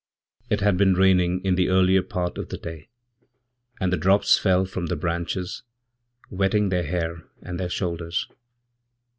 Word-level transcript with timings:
It 0.49 0.61
had 0.61 0.77
been 0.77 0.95
raining 0.95 1.41
in 1.45 1.53
the 1.53 1.69
earlier 1.69 2.01
part 2.01 2.39
of 2.39 2.49
the 2.49 2.57
day, 2.57 2.89
and 3.79 3.93
thedrops 3.93 4.35
fell 4.35 4.65
from 4.65 4.87
the 4.87 4.95
branches, 4.95 5.61
wetting 6.31 6.69
their 6.69 6.85
hair 6.87 7.25
and 7.43 7.59
their 7.59 7.69
shoulders. 7.69 8.27